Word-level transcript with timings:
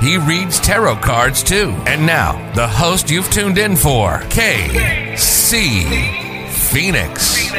He 0.00 0.18
reads 0.18 0.60
tarot 0.60 0.96
cards 0.96 1.42
too. 1.42 1.70
And 1.86 2.04
now, 2.04 2.52
the 2.54 2.68
host 2.68 3.10
you've 3.10 3.30
tuned 3.30 3.56
in 3.56 3.76
for, 3.76 4.18
KC 4.28 6.50
Phoenix. 6.50 7.50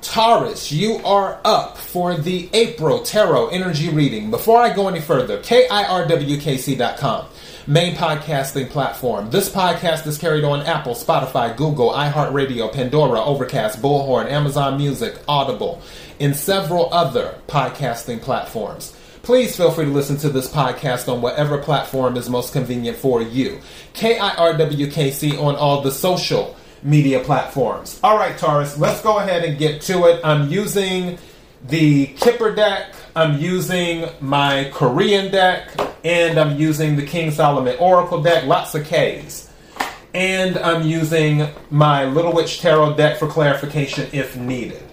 Taurus, 0.00 0.72
you 0.72 0.96
are 1.04 1.40
up 1.44 1.78
for 1.78 2.16
the 2.16 2.50
April 2.52 3.02
Tarot 3.02 3.48
Energy 3.48 3.88
Reading. 3.88 4.32
Before 4.32 4.60
I 4.60 4.74
go 4.74 4.88
any 4.88 5.00
further, 5.00 5.38
KIRWKC.com, 5.38 7.26
main 7.68 7.94
podcasting 7.94 8.70
platform. 8.70 9.30
This 9.30 9.48
podcast 9.48 10.08
is 10.08 10.18
carried 10.18 10.42
on 10.42 10.62
Apple, 10.62 10.94
Spotify, 10.94 11.56
Google, 11.56 11.92
iHeartRadio, 11.92 12.72
Pandora, 12.72 13.22
Overcast, 13.22 13.80
Bullhorn, 13.80 14.28
Amazon 14.28 14.76
Music, 14.76 15.20
Audible, 15.28 15.80
and 16.18 16.34
several 16.34 16.92
other 16.92 17.38
podcasting 17.46 18.20
platforms. 18.20 18.97
Please 19.28 19.54
feel 19.54 19.70
free 19.70 19.84
to 19.84 19.90
listen 19.90 20.16
to 20.16 20.30
this 20.30 20.50
podcast 20.50 21.06
on 21.12 21.20
whatever 21.20 21.58
platform 21.58 22.16
is 22.16 22.30
most 22.30 22.54
convenient 22.54 22.96
for 22.96 23.20
you. 23.20 23.60
KIRWKC 23.92 25.38
on 25.38 25.54
all 25.54 25.82
the 25.82 25.90
social 25.90 26.56
media 26.82 27.20
platforms. 27.20 28.00
All 28.02 28.16
right, 28.16 28.38
Taurus, 28.38 28.78
let's 28.78 29.02
go 29.02 29.18
ahead 29.18 29.44
and 29.44 29.58
get 29.58 29.82
to 29.82 30.06
it. 30.06 30.22
I'm 30.24 30.48
using 30.48 31.18
the 31.62 32.06
Kipper 32.06 32.54
deck, 32.54 32.94
I'm 33.14 33.38
using 33.38 34.08
my 34.22 34.70
Korean 34.72 35.30
deck, 35.30 35.78
and 36.02 36.38
I'm 36.38 36.58
using 36.58 36.96
the 36.96 37.04
King 37.04 37.30
Solomon 37.30 37.76
Oracle 37.78 38.22
deck, 38.22 38.46
lots 38.46 38.74
of 38.74 38.84
Ks. 38.84 39.52
And 40.14 40.56
I'm 40.56 40.84
using 40.84 41.46
my 41.68 42.06
Little 42.06 42.32
Witch 42.32 42.62
Tarot 42.62 42.96
deck 42.96 43.18
for 43.18 43.28
clarification 43.28 44.08
if 44.10 44.38
needed. 44.38 44.84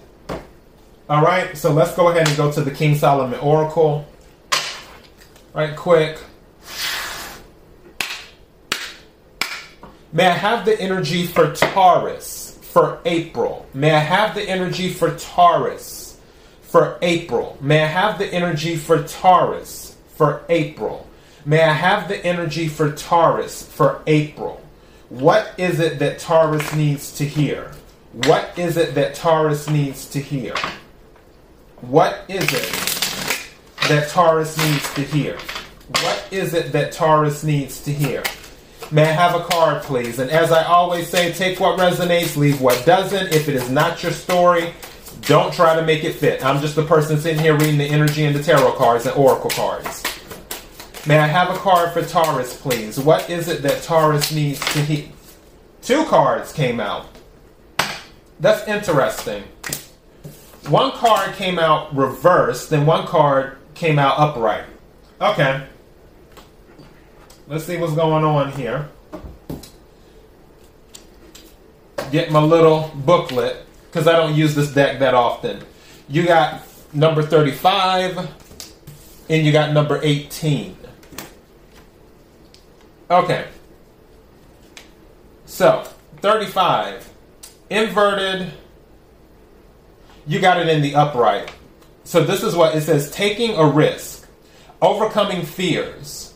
All 1.08 1.24
right, 1.24 1.56
so 1.56 1.72
let's 1.72 1.96
go 1.96 2.08
ahead 2.08 2.28
and 2.28 2.36
go 2.36 2.52
to 2.52 2.60
the 2.60 2.70
King 2.70 2.96
Solomon 2.96 3.40
Oracle. 3.40 4.06
Right 5.56 5.74
quick. 5.74 6.18
May 10.12 10.26
I 10.26 10.34
have 10.34 10.66
the 10.66 10.78
energy 10.78 11.24
for 11.24 11.54
Taurus 11.54 12.58
for 12.60 13.00
April? 13.06 13.66
May 13.72 13.92
I 13.92 14.00
have 14.00 14.34
the 14.34 14.42
energy 14.42 14.90
for 14.90 15.16
Taurus 15.16 16.20
for 16.60 16.98
April? 17.00 17.56
May 17.62 17.84
I 17.84 17.86
have 17.86 18.18
the 18.18 18.26
energy 18.26 18.76
for 18.76 19.02
Taurus 19.04 19.96
for 20.08 20.44
April? 20.50 21.08
May 21.46 21.62
I 21.62 21.72
have 21.72 22.08
the 22.08 22.22
energy 22.22 22.68
for 22.68 22.92
Taurus 22.92 23.66
for 23.66 24.02
April? 24.06 24.60
What 25.08 25.54
is 25.56 25.80
it 25.80 25.98
that 26.00 26.18
Taurus 26.18 26.74
needs 26.74 27.16
to 27.16 27.24
hear? 27.24 27.72
What 28.12 28.50
is 28.58 28.76
it 28.76 28.94
that 28.94 29.14
Taurus 29.14 29.70
needs 29.70 30.04
to 30.10 30.20
hear? 30.20 30.54
What 31.80 32.26
is 32.28 32.44
it 32.52 32.85
that 33.88 34.08
Taurus 34.08 34.56
needs 34.58 34.94
to 34.94 35.02
hear? 35.02 35.38
What 35.88 36.28
is 36.30 36.54
it 36.54 36.72
that 36.72 36.92
Taurus 36.92 37.44
needs 37.44 37.82
to 37.84 37.92
hear? 37.92 38.22
May 38.90 39.02
I 39.02 39.12
have 39.12 39.34
a 39.34 39.44
card, 39.44 39.82
please? 39.82 40.18
And 40.18 40.30
as 40.30 40.52
I 40.52 40.64
always 40.64 41.08
say, 41.08 41.32
take 41.32 41.58
what 41.58 41.78
resonates, 41.78 42.36
leave 42.36 42.60
what 42.60 42.84
doesn't. 42.86 43.32
If 43.32 43.48
it 43.48 43.54
is 43.54 43.68
not 43.70 44.02
your 44.02 44.12
story, 44.12 44.72
don't 45.22 45.52
try 45.52 45.74
to 45.74 45.82
make 45.82 46.04
it 46.04 46.14
fit. 46.14 46.44
I'm 46.44 46.60
just 46.60 46.76
the 46.76 46.84
person 46.84 47.18
sitting 47.18 47.40
here 47.40 47.56
reading 47.56 47.78
the 47.78 47.84
energy 47.84 48.24
and 48.24 48.34
the 48.34 48.42
tarot 48.42 48.72
cards 48.72 49.06
and 49.06 49.16
oracle 49.16 49.50
cards. 49.50 50.02
May 51.06 51.18
I 51.18 51.26
have 51.26 51.50
a 51.50 51.58
card 51.58 51.92
for 51.92 52.02
Taurus, 52.02 52.60
please? 52.60 52.98
What 52.98 53.30
is 53.30 53.48
it 53.48 53.62
that 53.62 53.82
Taurus 53.82 54.32
needs 54.32 54.60
to 54.72 54.80
hear? 54.80 55.08
Two 55.82 56.04
cards 56.06 56.52
came 56.52 56.80
out. 56.80 57.06
That's 58.40 58.66
interesting. 58.68 59.44
One 60.68 60.90
card 60.92 61.34
came 61.36 61.60
out 61.60 61.96
reversed, 61.96 62.70
then 62.70 62.86
one 62.86 63.06
card 63.06 63.56
came 63.76 63.98
out 63.98 64.18
upright. 64.18 64.64
Okay. 65.20 65.64
Let's 67.46 67.64
see 67.64 67.76
what's 67.76 67.94
going 67.94 68.24
on 68.24 68.50
here. 68.52 68.88
Get 72.10 72.32
my 72.32 72.40
little 72.40 72.90
booklet 72.94 73.64
because 73.86 74.08
I 74.08 74.12
don't 74.12 74.34
use 74.34 74.54
this 74.54 74.72
deck 74.72 74.98
that 74.98 75.14
often. 75.14 75.62
You 76.08 76.26
got 76.26 76.62
number 76.92 77.22
35 77.22 78.28
and 79.28 79.46
you 79.46 79.52
got 79.52 79.72
number 79.72 80.00
18. 80.02 80.76
Okay. 83.10 83.46
So, 85.44 85.84
35 86.20 87.08
inverted 87.70 88.52
you 90.26 90.40
got 90.40 90.60
it 90.60 90.68
in 90.68 90.82
the 90.82 90.94
upright. 90.94 91.52
So 92.06 92.22
this 92.22 92.44
is 92.44 92.54
what 92.54 92.76
it 92.76 92.82
says 92.82 93.10
taking 93.10 93.56
a 93.56 93.66
risk, 93.66 94.28
overcoming 94.80 95.44
fears, 95.44 96.32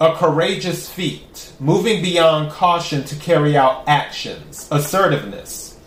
a 0.00 0.12
courageous 0.16 0.90
feat, 0.90 1.52
moving 1.60 2.02
beyond 2.02 2.50
caution 2.50 3.04
to 3.04 3.14
carry 3.14 3.56
out 3.56 3.84
actions, 3.86 4.66
assertiveness, 4.72 5.78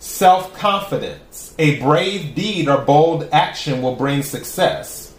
self 0.00 0.52
confidence, 0.58 1.54
a 1.60 1.78
brave 1.78 2.34
deed 2.34 2.66
or 2.66 2.78
bold 2.78 3.28
action 3.30 3.80
will 3.80 3.94
bring 3.94 4.24
success. 4.24 5.14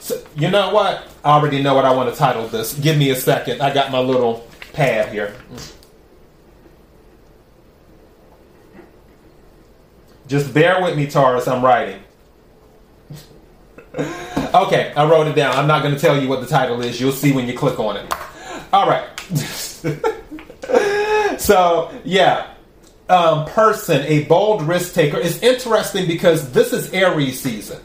So, 0.00 0.20
you 0.34 0.50
know 0.50 0.74
what? 0.74 1.04
I 1.24 1.30
already 1.30 1.62
know 1.62 1.74
what 1.74 1.84
I 1.84 1.94
want 1.94 2.12
to 2.12 2.18
title 2.18 2.48
this. 2.48 2.76
Give 2.76 2.98
me 2.98 3.10
a 3.10 3.16
second. 3.16 3.62
I 3.62 3.72
got 3.72 3.92
my 3.92 4.00
little 4.00 4.44
pad 4.72 5.12
here. 5.12 5.36
Just 10.26 10.52
bear 10.52 10.82
with 10.82 10.96
me, 10.96 11.06
Taurus. 11.06 11.46
I'm 11.46 11.64
writing. 11.64 12.02
Okay, 13.98 14.92
I 14.96 15.08
wrote 15.08 15.26
it 15.26 15.34
down. 15.34 15.56
I'm 15.56 15.66
not 15.66 15.82
going 15.82 15.94
to 15.94 16.00
tell 16.00 16.20
you 16.20 16.28
what 16.28 16.40
the 16.40 16.46
title 16.46 16.80
is. 16.82 17.00
You'll 17.00 17.12
see 17.12 17.32
when 17.32 17.46
you 17.46 17.56
click 17.56 17.78
on 17.78 17.96
it. 17.96 18.12
All 18.72 18.88
right. 18.88 19.08
so, 21.40 21.92
yeah. 22.04 22.52
Um, 23.08 23.46
person, 23.46 24.02
a 24.02 24.24
bold 24.24 24.62
risk 24.62 24.94
taker, 24.94 25.16
is 25.16 25.40
interesting 25.42 26.08
because 26.08 26.52
this 26.52 26.72
is 26.72 26.92
Aries 26.92 27.40
season. 27.40 27.80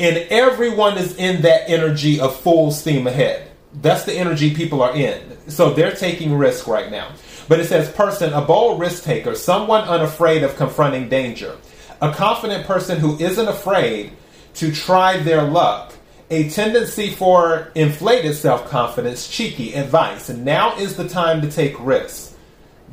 And 0.00 0.16
everyone 0.30 0.98
is 0.98 1.16
in 1.16 1.42
that 1.42 1.68
energy 1.68 2.20
of 2.20 2.38
full 2.40 2.70
steam 2.70 3.06
ahead. 3.06 3.50
That's 3.74 4.04
the 4.04 4.14
energy 4.14 4.54
people 4.54 4.82
are 4.82 4.94
in. 4.94 5.50
So 5.50 5.74
they're 5.74 5.94
taking 5.94 6.34
risk 6.34 6.66
right 6.66 6.90
now. 6.90 7.12
But 7.48 7.60
it 7.60 7.66
says 7.66 7.90
person, 7.90 8.32
a 8.32 8.40
bold 8.40 8.80
risk 8.80 9.04
taker, 9.04 9.34
someone 9.34 9.84
unafraid 9.84 10.42
of 10.42 10.56
confronting 10.56 11.08
danger, 11.08 11.56
a 12.00 12.12
confident 12.12 12.66
person 12.66 12.98
who 12.98 13.18
isn't 13.18 13.48
afraid 13.48 14.12
to 14.56 14.72
try 14.72 15.18
their 15.18 15.42
luck, 15.42 15.92
a 16.30 16.50
tendency 16.50 17.10
for 17.10 17.70
inflated 17.74 18.34
self 18.34 18.68
confidence, 18.68 19.28
cheeky 19.28 19.74
advice. 19.74 20.28
And 20.28 20.44
now 20.44 20.76
is 20.76 20.96
the 20.96 21.08
time 21.08 21.40
to 21.42 21.50
take 21.50 21.74
risks. 21.78 22.34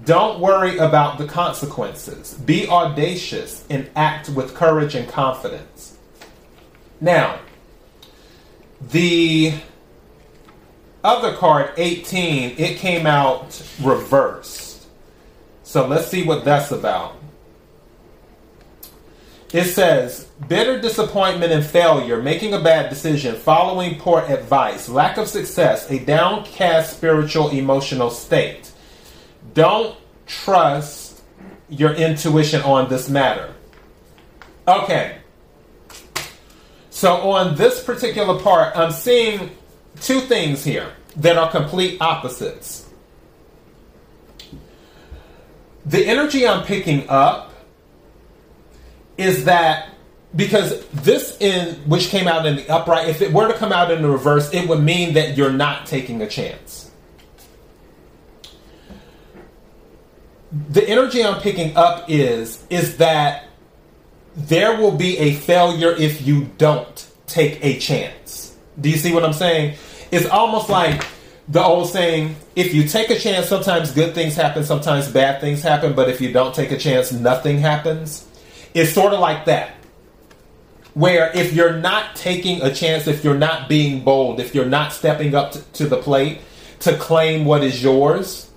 Don't 0.06 0.40
worry 0.40 0.78
about 0.78 1.18
the 1.18 1.26
consequences. 1.26 2.34
Be 2.34 2.68
audacious 2.68 3.66
and 3.70 3.90
act 3.96 4.30
with 4.30 4.54
courage 4.54 4.96
and 4.96 5.08
confidence. 5.08 5.98
Now, 7.00 7.40
the 8.82 9.54
other 11.04 11.36
card, 11.36 11.72
18, 11.78 12.56
it 12.58 12.78
came 12.78 13.08
out 13.08 13.62
reversed. 13.82 14.88
So 15.64 15.88
let's 15.88 16.08
see 16.08 16.24
what 16.24 16.44
that's 16.44 16.72
about. 16.72 17.16
It 19.54 19.66
says 19.66 20.28
bitter 20.48 20.82
disappointment 20.82 21.52
and 21.52 21.64
failure, 21.64 22.20
making 22.20 22.56
a 22.56 22.60
bad 22.60 22.90
decision, 22.90 23.36
following 23.36 24.00
poor 24.00 24.22
advice, 24.22 24.90
lack 24.90 25.18
of 25.18 25.28
success, 25.28 25.90
a 25.92 26.00
downcast 26.00 26.98
spiritual 26.98 27.52
emotional 27.52 28.10
state. 28.10 28.72
Don't 29.54 29.96
trust 30.26 31.22
your 31.70 31.94
intuition 31.94 32.62
on 32.64 32.90
this 32.90 33.08
matter. 33.08 33.54
Okay. 34.68 35.20
So, 36.90 37.32
on 37.32 37.56
this 37.56 37.84
particular 37.84 38.40
part, 38.40 38.76
I'm 38.76 38.92
seeing 38.92 39.52
two 40.02 40.22
things 40.22 40.64
here 40.64 40.94
that 41.18 41.38
are 41.38 41.52
complete 41.52 42.02
opposites. 42.02 42.90
The 45.86 46.08
energy 46.08 46.48
I'm 46.48 46.66
picking 46.66 47.08
up 47.08 47.53
is 49.18 49.46
that 49.46 49.90
because 50.36 50.86
this 50.90 51.38
in 51.40 51.76
which 51.88 52.08
came 52.08 52.28
out 52.28 52.46
in 52.46 52.56
the 52.56 52.70
upright, 52.70 53.08
if 53.08 53.22
it 53.22 53.32
were 53.32 53.48
to 53.48 53.54
come 53.54 53.72
out 53.72 53.92
in 53.92 54.02
the 54.02 54.10
reverse, 54.10 54.52
it 54.54 54.68
would 54.68 54.82
mean 54.82 55.14
that 55.14 55.38
you're 55.38 55.52
not 55.52 55.86
taking 55.86 56.22
a 56.22 56.28
chance. 56.28 56.92
The 60.70 60.88
energy 60.88 61.24
I'm 61.24 61.42
picking 61.42 61.76
up 61.76 62.10
is 62.10 62.64
is 62.70 62.98
that 62.98 63.46
there 64.36 64.78
will 64.78 64.92
be 64.92 65.18
a 65.20 65.34
failure 65.34 65.92
if 65.92 66.26
you 66.26 66.50
don't 66.58 67.08
take 67.28 67.64
a 67.64 67.78
chance. 67.80 68.56
Do 68.80 68.90
you 68.90 68.98
see 68.98 69.14
what 69.14 69.24
I'm 69.24 69.34
saying? 69.34 69.78
It's 70.12 70.28
almost 70.28 70.70
like 70.70 71.06
the 71.48 71.62
old 71.62 71.90
saying, 71.90 72.36
if 72.56 72.74
you 72.74 72.88
take 72.88 73.10
a 73.10 73.20
chance, 73.20 73.48
sometimes 73.48 73.92
good 73.92 74.16
things 74.16 74.36
happen, 74.36 74.64
sometimes 74.64 75.12
bad 75.12 75.42
things 75.42 75.62
happen, 75.62 75.94
but 75.94 76.10
if 76.10 76.22
you 76.22 76.32
don't 76.32 76.54
take 76.54 76.72
a 76.72 76.78
chance, 76.78 77.12
nothing 77.12 77.60
happens 77.60 78.28
it's 78.74 78.94
sort 78.94 79.14
of 79.14 79.20
like 79.20 79.46
that. 79.46 79.72
Where 80.94 81.32
if 81.36 81.54
you're 81.54 81.78
not 81.78 82.16
taking 82.16 82.62
a 82.62 82.74
chance, 82.74 83.08
if 83.08 83.24
you're 83.24 83.38
not 83.38 83.68
being 83.68 84.04
bold, 84.04 84.40
if 84.40 84.54
you're 84.54 84.66
not 84.66 84.94
stepping 84.94 85.34
up 85.34 85.52
to, 85.54 85.62
to 85.74 85.88
the 85.88 85.98
plate 85.98 86.40
to 86.82 86.96
claim 86.98 87.46
what 87.46 87.64
is 87.64 87.82
yours, 87.82 88.50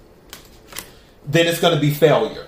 then 1.27 1.47
it's 1.47 1.61
going 1.61 1.75
to 1.75 1.81
be 1.81 1.91
failure, 1.91 2.47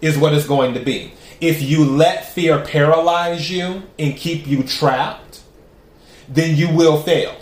is 0.00 0.18
what 0.18 0.34
it's 0.34 0.46
going 0.46 0.74
to 0.74 0.80
be. 0.80 1.12
If 1.40 1.62
you 1.62 1.84
let 1.84 2.32
fear 2.32 2.60
paralyze 2.60 3.50
you 3.50 3.82
and 3.98 4.16
keep 4.16 4.46
you 4.46 4.62
trapped, 4.62 5.40
then 6.28 6.56
you 6.56 6.68
will 6.70 7.02
fail. 7.02 7.36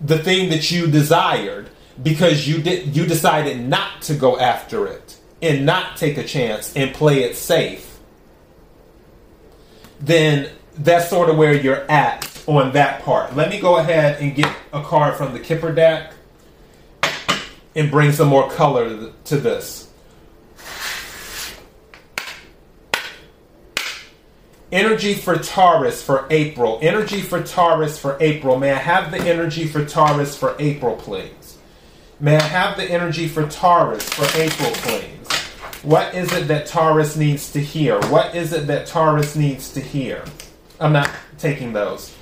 The 0.00 0.18
thing 0.18 0.50
that 0.50 0.70
you 0.70 0.86
desired 0.86 1.70
because 2.02 2.48
you 2.48 2.62
did 2.62 2.96
you 2.96 3.06
decided 3.06 3.60
not 3.60 4.02
to 4.02 4.14
go 4.14 4.38
after 4.38 4.86
it 4.86 5.18
and 5.42 5.66
not 5.66 5.96
take 5.96 6.16
a 6.18 6.24
chance 6.24 6.74
and 6.76 6.94
play 6.94 7.22
it 7.22 7.36
safe, 7.36 7.89
then 10.00 10.50
that's 10.76 11.08
sort 11.08 11.28
of 11.28 11.36
where 11.36 11.52
you're 11.52 11.90
at 11.90 12.26
on 12.46 12.72
that 12.72 13.02
part. 13.02 13.36
Let 13.36 13.50
me 13.50 13.60
go 13.60 13.76
ahead 13.76 14.20
and 14.20 14.34
get 14.34 14.52
a 14.72 14.82
card 14.82 15.14
from 15.14 15.32
the 15.32 15.38
Kipper 15.38 15.72
deck 15.72 16.12
and 17.74 17.90
bring 17.90 18.12
some 18.12 18.28
more 18.28 18.50
color 18.50 19.12
to 19.24 19.36
this. 19.36 19.88
Energy 24.72 25.14
for 25.14 25.36
Taurus 25.36 26.02
for 26.02 26.28
April. 26.30 26.78
Energy 26.80 27.20
for 27.20 27.42
Taurus 27.42 27.98
for 27.98 28.16
April. 28.20 28.56
May 28.56 28.72
I 28.72 28.78
have 28.78 29.10
the 29.10 29.18
energy 29.18 29.66
for 29.66 29.84
Taurus 29.84 30.36
for 30.36 30.54
April, 30.60 30.94
please? 30.94 31.58
May 32.20 32.36
I 32.36 32.42
have 32.42 32.76
the 32.76 32.84
energy 32.84 33.26
for 33.26 33.48
Taurus 33.48 34.08
for 34.08 34.26
April, 34.38 34.70
please? 34.74 35.19
What 35.82 36.14
is 36.14 36.30
it 36.32 36.46
that 36.48 36.66
Taurus 36.66 37.16
needs 37.16 37.52
to 37.52 37.60
hear? 37.60 37.98
What 38.08 38.34
is 38.34 38.52
it 38.52 38.66
that 38.66 38.86
Taurus 38.86 39.34
needs 39.34 39.72
to 39.72 39.80
hear? 39.80 40.22
I'm 40.78 40.92
not 40.92 41.10
taking 41.38 41.72
those. 41.72 42.14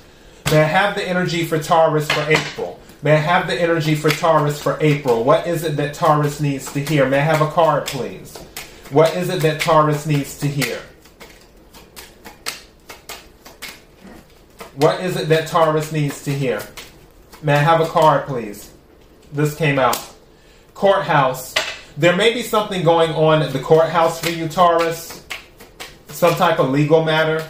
May 0.49 0.61
I 0.61 0.65
have 0.65 0.95
the 0.95 1.05
energy 1.05 1.43
for 1.43 1.59
Taurus 1.59 2.09
for 2.09 2.21
April? 2.31 2.79
May 3.03 3.13
I 3.13 3.17
have 3.17 3.47
the 3.47 3.53
energy 3.53 3.95
for 3.95 4.11
Taurus 4.11 4.61
for 4.61 4.77
April? 4.79 5.25
What 5.25 5.45
is 5.45 5.65
it 5.65 5.75
that 5.75 5.93
Taurus 5.93 6.39
needs 6.39 6.71
to 6.71 6.79
hear? 6.79 7.05
May 7.07 7.19
I 7.19 7.23
have 7.23 7.41
a 7.41 7.51
card, 7.51 7.85
please? 7.87 8.37
What 8.91 9.13
is 9.15 9.29
it 9.29 9.41
that 9.41 9.59
Taurus 9.59 10.05
needs 10.05 10.39
to 10.39 10.47
hear? 10.47 10.81
What 14.75 15.01
is 15.03 15.17
it 15.17 15.27
that 15.27 15.47
Taurus 15.47 15.91
needs 15.91 16.23
to 16.23 16.33
hear? 16.33 16.61
May 17.43 17.53
I 17.53 17.57
have 17.57 17.81
a 17.81 17.87
card, 17.87 18.25
please? 18.25 18.71
This 19.33 19.53
came 19.53 19.79
out. 19.79 19.99
Courthouse. 20.73 21.53
There 21.97 22.15
may 22.15 22.33
be 22.33 22.43
something 22.43 22.83
going 22.83 23.11
on 23.11 23.41
at 23.41 23.51
the 23.51 23.59
courthouse 23.59 24.19
for 24.21 24.29
you, 24.29 24.47
Taurus. 24.47 25.25
Some 26.07 26.35
type 26.35 26.59
of 26.59 26.69
legal 26.69 27.03
matter. 27.03 27.45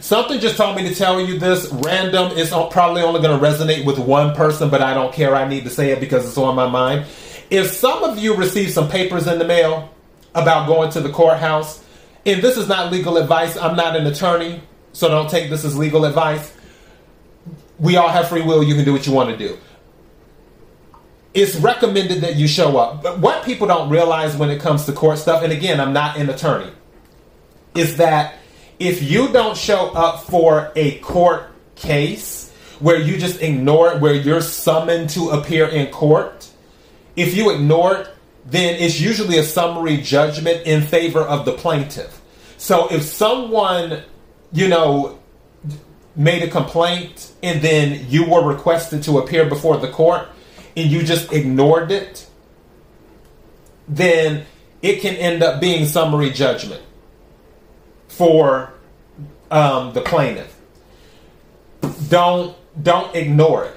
Something 0.00 0.40
just 0.40 0.56
told 0.56 0.76
me 0.76 0.88
to 0.88 0.94
tell 0.94 1.20
you 1.20 1.38
this. 1.38 1.68
Random 1.84 2.32
is 2.32 2.50
probably 2.70 3.02
only 3.02 3.20
going 3.20 3.38
to 3.38 3.44
resonate 3.44 3.84
with 3.84 3.98
one 3.98 4.34
person, 4.34 4.70
but 4.70 4.80
I 4.80 4.94
don't 4.94 5.12
care. 5.12 5.34
I 5.34 5.48
need 5.48 5.64
to 5.64 5.70
say 5.70 5.90
it 5.90 6.00
because 6.00 6.26
it's 6.26 6.38
on 6.38 6.54
my 6.54 6.68
mind. 6.68 7.06
If 7.50 7.70
some 7.72 8.04
of 8.04 8.18
you 8.18 8.34
receive 8.34 8.70
some 8.70 8.88
papers 8.88 9.26
in 9.26 9.38
the 9.38 9.44
mail 9.44 9.92
about 10.34 10.66
going 10.66 10.90
to 10.92 11.00
the 11.00 11.10
courthouse, 11.10 11.84
and 12.26 12.42
this 12.42 12.56
is 12.56 12.68
not 12.68 12.92
legal 12.92 13.16
advice, 13.16 13.56
I'm 13.56 13.76
not 13.76 13.96
an 13.96 14.06
attorney, 14.06 14.62
so 14.92 15.08
don't 15.08 15.30
take 15.30 15.50
this 15.50 15.64
as 15.64 15.76
legal 15.76 16.04
advice. 16.04 16.54
We 17.78 17.96
all 17.96 18.08
have 18.08 18.28
free 18.28 18.42
will. 18.42 18.62
You 18.62 18.74
can 18.74 18.84
do 18.84 18.92
what 18.92 19.06
you 19.06 19.12
want 19.12 19.30
to 19.30 19.36
do. 19.36 19.58
It's 21.38 21.54
recommended 21.54 22.22
that 22.22 22.34
you 22.34 22.48
show 22.48 22.78
up. 22.78 23.02
But 23.02 23.20
what 23.20 23.44
people 23.44 23.68
don't 23.68 23.88
realize 23.90 24.36
when 24.36 24.50
it 24.50 24.60
comes 24.60 24.86
to 24.86 24.92
court 24.92 25.18
stuff, 25.18 25.44
and 25.44 25.52
again, 25.52 25.80
I'm 25.80 25.92
not 25.92 26.16
an 26.16 26.28
attorney, 26.28 26.72
is 27.76 27.98
that 27.98 28.34
if 28.80 29.08
you 29.08 29.28
don't 29.28 29.56
show 29.56 29.90
up 29.90 30.24
for 30.24 30.72
a 30.74 30.98
court 30.98 31.52
case 31.76 32.52
where 32.80 33.00
you 33.00 33.18
just 33.18 33.40
ignore 33.40 33.92
it, 33.92 34.00
where 34.00 34.14
you're 34.14 34.40
summoned 34.40 35.10
to 35.10 35.30
appear 35.30 35.68
in 35.68 35.92
court, 35.92 36.50
if 37.14 37.36
you 37.36 37.54
ignore 37.54 37.98
it, 37.98 38.08
then 38.44 38.74
it's 38.74 39.00
usually 39.00 39.38
a 39.38 39.44
summary 39.44 39.98
judgment 39.98 40.66
in 40.66 40.82
favor 40.82 41.20
of 41.20 41.44
the 41.44 41.52
plaintiff. 41.52 42.20
So 42.56 42.88
if 42.90 43.04
someone 43.04 44.02
you 44.52 44.68
know, 44.68 45.18
made 46.16 46.42
a 46.42 46.48
complaint 46.48 47.32
and 47.42 47.62
then 47.62 48.06
you 48.08 48.28
were 48.28 48.44
requested 48.44 49.02
to 49.04 49.18
appear 49.18 49.48
before 49.48 49.76
the 49.76 49.88
court 49.88 50.28
and 50.78 50.90
you 50.90 51.02
just 51.02 51.32
ignored 51.32 51.90
it, 51.90 52.26
then 53.88 54.46
it 54.80 55.00
can 55.00 55.16
end 55.16 55.42
up 55.42 55.60
being 55.60 55.86
summary 55.86 56.30
judgment 56.30 56.82
for 58.06 58.72
um, 59.50 59.92
the 59.92 60.00
plaintiff. 60.00 60.54
Don't 62.08 62.56
don't 62.80 63.14
ignore 63.14 63.64
it. 63.64 63.74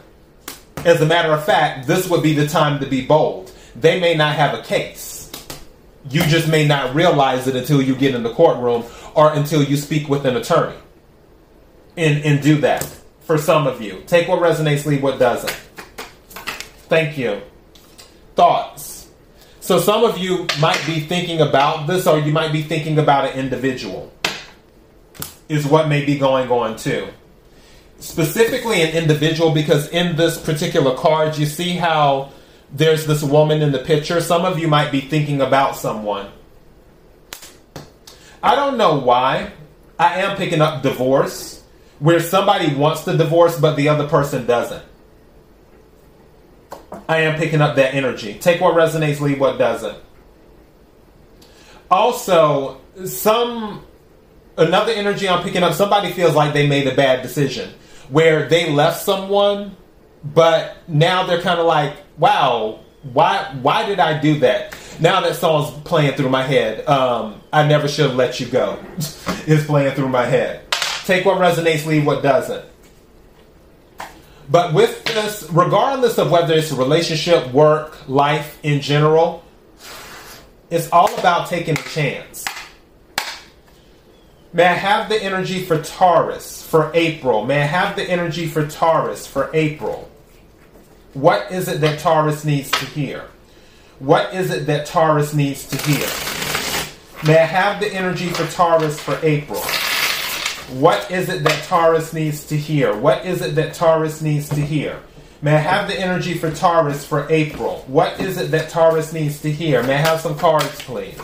As 0.86 1.02
a 1.02 1.06
matter 1.06 1.32
of 1.32 1.44
fact, 1.44 1.88
this 1.88 2.10
would 2.10 2.22
be 2.22 2.34
the 2.34 2.48
time 2.48 2.80
to 2.80 2.86
be 2.86 3.06
bold. 3.06 3.52
They 3.76 4.00
may 4.00 4.16
not 4.16 4.36
have 4.36 4.58
a 4.58 4.62
case. 4.62 5.32
You 6.10 6.22
just 6.24 6.48
may 6.48 6.68
not 6.68 6.94
realize 6.94 7.48
it 7.48 7.56
until 7.56 7.82
you 7.82 7.96
get 7.96 8.14
in 8.14 8.24
the 8.24 8.34
courtroom 8.34 8.84
or 9.16 9.34
until 9.34 9.64
you 9.64 9.78
speak 9.78 10.08
with 10.10 10.26
an 10.26 10.36
attorney. 10.36 10.78
And, 11.98 12.24
and 12.24 12.42
do 12.42 12.62
that 12.62 12.84
for 13.22 13.38
some 13.38 13.68
of 13.68 13.82
you. 13.82 14.02
Take 14.08 14.28
what 14.28 14.40
resonates, 14.40 14.86
leave 14.86 15.04
what 15.04 15.20
doesn't. 15.20 15.56
Thank 16.92 17.18
you. 17.18 17.42
Thoughts. 18.36 19.08
So 19.62 19.80
some 19.80 20.04
of 20.04 20.18
you 20.18 20.46
might 20.60 20.84
be 20.86 21.00
thinking 21.00 21.40
about 21.40 21.88
this, 21.88 22.06
or 22.06 22.20
you 22.20 22.34
might 22.34 22.52
be 22.52 22.64
thinking 22.64 23.00
about 23.00 23.32
an 23.32 23.40
individual, 23.40 24.12
is 25.48 25.66
what 25.66 25.88
may 25.88 26.04
be 26.04 26.18
going 26.18 26.52
on 26.52 26.76
too. 26.76 27.08
Specifically, 28.00 28.82
an 28.82 28.90
individual, 28.94 29.52
because 29.52 29.88
in 29.88 30.18
this 30.18 30.38
particular 30.38 30.94
card, 30.98 31.38
you 31.38 31.46
see 31.46 31.78
how 31.78 32.34
there's 32.74 33.08
this 33.08 33.24
woman 33.24 33.62
in 33.62 33.72
the 33.72 33.80
picture. 33.80 34.20
Some 34.20 34.44
of 34.44 34.60
you 34.60 34.68
might 34.68 34.92
be 34.92 35.00
thinking 35.00 35.40
about 35.40 35.78
someone 35.78 36.30
I 38.44 38.54
don't 38.54 38.76
know 38.76 39.00
why. 39.00 39.54
I 39.98 40.24
am 40.24 40.36
picking 40.36 40.60
up 40.60 40.84
divorce, 40.84 41.64
where 42.00 42.20
somebody 42.20 42.76
wants 42.76 43.06
the 43.06 43.16
divorce 43.16 43.58
but 43.58 43.78
the 43.78 43.88
other 43.88 44.10
person 44.10 44.46
doesn't. 44.46 44.91
I 47.12 47.24
am 47.24 47.38
picking 47.38 47.60
up 47.60 47.76
that 47.76 47.94
energy. 47.94 48.36
Take 48.36 48.62
what 48.62 48.74
resonates, 48.74 49.20
leave 49.20 49.38
what 49.38 49.58
doesn't. 49.58 49.98
Also, 51.90 52.80
some 53.04 53.86
another 54.58 54.94
energy 54.94 55.28
I'm 55.28 55.44
picking 55.44 55.62
up, 55.62 55.74
somebody 55.74 56.14
feels 56.14 56.36
like 56.36 56.54
they 56.54 56.68
made 56.68 56.88
a 56.88 56.96
bad 56.96 57.22
decision 57.22 57.74
where 58.08 58.48
they 58.48 58.72
left 58.72 59.02
someone, 59.04 59.76
but 60.24 60.78
now 60.88 61.26
they're 61.26 61.42
kind 61.42 61.60
of 61.60 61.66
like, 61.66 61.98
wow, 62.18 62.80
why 63.04 63.58
why 63.62 63.86
did 63.86 64.00
I 64.00 64.18
do 64.18 64.40
that? 64.40 64.74
Now 65.02 65.20
that 65.20 65.36
song's 65.36 65.70
playing 65.84 66.14
through 66.14 66.30
my 66.30 66.44
head. 66.44 66.88
Um, 66.88 67.42
I 67.52 67.68
never 67.68 67.90
should 67.90 68.08
have 68.08 68.16
let 68.16 68.40
you 68.40 68.46
go. 68.46 68.82
it's 68.98 69.66
playing 69.66 69.96
through 69.96 70.08
my 70.08 70.24
head. 70.24 70.72
Take 71.04 71.26
what 71.26 71.40
resonates, 71.40 71.86
leave 71.86 72.06
what 72.06 72.24
doesn't. 72.24 72.64
But 74.52 74.74
with 74.74 75.06
this, 75.06 75.48
regardless 75.50 76.18
of 76.18 76.30
whether 76.30 76.54
it's 76.54 76.72
a 76.72 76.76
relationship, 76.76 77.54
work, 77.54 78.10
life 78.10 78.60
in 78.64 78.82
general, 78.82 79.46
it's 80.70 80.92
all 80.92 81.14
about 81.18 81.48
taking 81.48 81.80
a 81.80 81.82
chance. 81.84 82.44
May 84.52 84.66
I 84.66 84.74
have 84.74 85.08
the 85.08 85.24
energy 85.24 85.64
for 85.64 85.82
Taurus 85.82 86.68
for 86.68 86.92
April? 86.94 87.46
May 87.46 87.62
I 87.62 87.66
have 87.66 87.96
the 87.96 88.04
energy 88.04 88.46
for 88.46 88.68
Taurus 88.68 89.26
for 89.26 89.50
April? 89.54 90.12
What 91.14 91.50
is 91.50 91.70
it 91.70 91.80
that 91.80 92.00
Taurus 92.00 92.44
needs 92.44 92.70
to 92.72 92.86
hear? 92.86 93.28
What 94.00 94.34
is 94.34 94.52
it 94.52 94.66
that 94.66 94.86
Taurus 94.86 95.34
needs 95.34 95.66
to 95.70 95.78
hear? 95.78 96.06
May 97.26 97.40
I 97.40 97.46
have 97.46 97.80
the 97.80 97.88
energy 97.88 98.28
for 98.28 98.46
Taurus 98.52 99.00
for 99.00 99.18
April? 99.24 99.62
What 100.72 101.12
is 101.12 101.28
it 101.28 101.44
that 101.44 101.64
Taurus 101.66 102.14
needs 102.14 102.46
to 102.46 102.58
hear? 102.58 102.96
What 102.96 103.26
is 103.26 103.42
it 103.42 103.56
that 103.56 103.74
Taurus 103.74 104.22
needs 104.22 104.48
to 104.50 104.62
hear? 104.62 105.02
May 105.42 105.56
I 105.56 105.60
have 105.60 105.90
the 105.90 106.00
energy 106.00 106.36
for 106.36 106.50
Taurus 106.50 107.06
for 107.06 107.28
April? 107.30 107.84
What 107.88 108.22
is 108.22 108.38
it 108.38 108.52
that 108.52 108.70
Taurus 108.70 109.12
needs 109.12 109.42
to 109.42 109.52
hear? 109.52 109.84
May 109.84 109.96
I 109.96 109.98
have 109.98 110.22
some 110.22 110.38
cards, 110.38 110.82
please? 110.84 111.20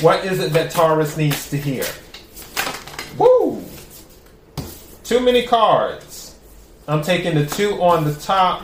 What 0.00 0.24
is 0.24 0.38
it 0.38 0.52
that 0.52 0.70
Taurus 0.70 1.16
needs 1.16 1.50
to 1.50 1.56
hear? 1.56 1.84
Woo! 3.18 3.64
Too 5.02 5.18
many 5.18 5.44
cards. 5.44 6.36
I'm 6.86 7.02
taking 7.02 7.34
the 7.34 7.46
two 7.46 7.82
on 7.82 8.04
the 8.04 8.14
top. 8.14 8.62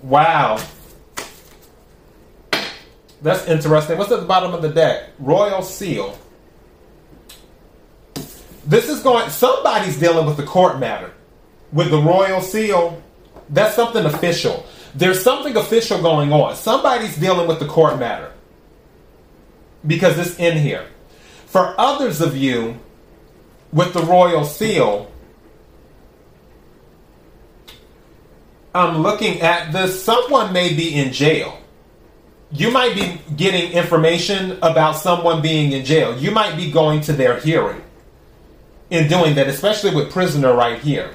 Wow. 0.00 0.64
That's 3.22 3.46
interesting. 3.46 3.98
What's 3.98 4.10
at 4.12 4.20
the 4.20 4.26
bottom 4.26 4.54
of 4.54 4.62
the 4.62 4.70
deck? 4.70 5.10
Royal 5.18 5.62
Seal. 5.62 6.18
This 8.66 8.88
is 8.88 9.02
going. 9.02 9.28
Somebody's 9.30 9.98
dealing 9.98 10.26
with 10.26 10.36
the 10.36 10.44
court 10.44 10.78
matter 10.78 11.12
with 11.72 11.90
the 11.90 12.00
Royal 12.00 12.40
Seal. 12.40 13.02
That's 13.48 13.74
something 13.74 14.04
official. 14.04 14.64
There's 14.94 15.22
something 15.22 15.56
official 15.56 16.00
going 16.00 16.32
on. 16.32 16.56
Somebody's 16.56 17.16
dealing 17.16 17.46
with 17.46 17.58
the 17.58 17.66
court 17.66 17.98
matter 17.98 18.32
because 19.86 20.18
it's 20.18 20.38
in 20.38 20.58
here. 20.58 20.86
For 21.46 21.74
others 21.78 22.20
of 22.20 22.36
you 22.36 22.78
with 23.72 23.92
the 23.92 24.02
Royal 24.02 24.44
Seal, 24.44 25.10
I'm 28.74 28.98
looking 28.98 29.40
at 29.40 29.72
this. 29.72 30.02
Someone 30.02 30.52
may 30.52 30.74
be 30.74 30.94
in 30.94 31.12
jail. 31.12 31.59
You 32.52 32.70
might 32.72 32.94
be 32.94 33.20
getting 33.36 33.72
information 33.72 34.58
about 34.62 34.96
someone 34.96 35.40
being 35.40 35.72
in 35.72 35.84
jail. 35.84 36.16
You 36.16 36.32
might 36.32 36.56
be 36.56 36.70
going 36.70 37.00
to 37.02 37.12
their 37.12 37.38
hearing 37.38 37.82
in 38.90 39.08
doing 39.08 39.36
that, 39.36 39.46
especially 39.46 39.94
with 39.94 40.10
prisoner 40.10 40.52
right 40.52 40.80
here. 40.80 41.12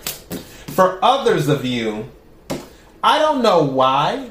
For 0.67 0.97
others 1.03 1.49
of 1.49 1.65
you, 1.65 2.09
I 3.03 3.19
don't 3.19 3.43
know 3.43 3.63
why, 3.63 4.29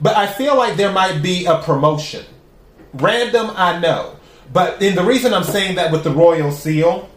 but 0.00 0.16
I 0.16 0.26
feel 0.26 0.56
like 0.56 0.76
there 0.76 0.92
might 0.92 1.22
be 1.22 1.46
a 1.46 1.62
promotion. 1.62 2.24
Random, 2.94 3.52
I 3.54 3.78
know. 3.78 4.16
But 4.52 4.82
in 4.82 4.96
the 4.96 5.02
reason 5.02 5.32
I'm 5.32 5.44
saying 5.44 5.76
that 5.76 5.92
with 5.92 6.04
the 6.04 6.10
royal 6.10 6.50
seal 6.50 7.08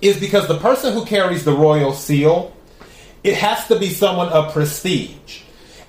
is 0.00 0.18
because 0.18 0.48
the 0.48 0.58
person 0.58 0.92
who 0.92 1.04
carries 1.04 1.44
the 1.44 1.52
royal 1.52 1.92
seal, 1.92 2.56
it 3.22 3.36
has 3.36 3.68
to 3.68 3.78
be 3.78 3.90
someone 3.90 4.28
of 4.30 4.52
prestige. 4.52 5.41